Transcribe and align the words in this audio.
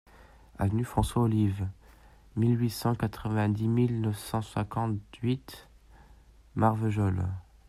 Avenue 0.57 0.83
François 0.83 1.21
Olive 1.21 1.67
(mille 2.35 2.59
huit 2.59 2.71
cent 2.71 2.95
quatre-vingt-dix-mille 2.95 4.01
neuf 4.01 4.17
cent 4.17 4.41
cinquante-huit), 4.41 5.69
Marvejols 6.55 7.27